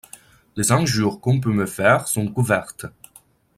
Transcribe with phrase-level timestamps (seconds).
[0.55, 2.87] Les injures qu'on peut me faire sont couvertes